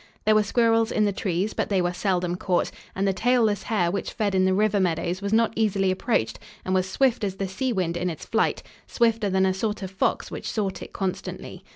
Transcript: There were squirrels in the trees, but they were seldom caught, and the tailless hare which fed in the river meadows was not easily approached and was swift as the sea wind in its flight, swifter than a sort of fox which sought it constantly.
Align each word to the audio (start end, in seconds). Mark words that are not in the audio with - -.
There 0.25 0.33
were 0.33 0.41
squirrels 0.41 0.91
in 0.91 1.05
the 1.05 1.11
trees, 1.11 1.53
but 1.53 1.69
they 1.69 1.79
were 1.79 1.93
seldom 1.93 2.35
caught, 2.35 2.71
and 2.95 3.07
the 3.07 3.13
tailless 3.13 3.61
hare 3.61 3.91
which 3.91 4.13
fed 4.13 4.33
in 4.33 4.45
the 4.45 4.53
river 4.55 4.79
meadows 4.79 5.21
was 5.21 5.31
not 5.31 5.53
easily 5.55 5.91
approached 5.91 6.39
and 6.65 6.73
was 6.73 6.89
swift 6.89 7.23
as 7.23 7.35
the 7.35 7.47
sea 7.47 7.71
wind 7.71 7.95
in 7.95 8.09
its 8.09 8.25
flight, 8.25 8.63
swifter 8.87 9.29
than 9.29 9.45
a 9.45 9.53
sort 9.53 9.83
of 9.83 9.91
fox 9.91 10.31
which 10.31 10.49
sought 10.49 10.81
it 10.81 10.91
constantly. 10.91 11.63